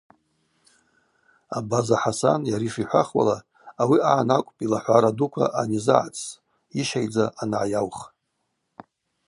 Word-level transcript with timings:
Абаза 1.57 1.97
Хӏасан 2.01 2.41
йара 2.51 2.65
йшихӏвахуала, 2.67 3.37
ауи 3.81 3.97
агӏан 4.09 4.29
акӏвпӏ 4.35 4.61
алахӏвара 4.65 5.11
дуква 5.17 5.45
анизыгӏацӏс, 5.61 6.25
йыщайдза 6.75 7.25
ангӏайаух. 7.41 7.97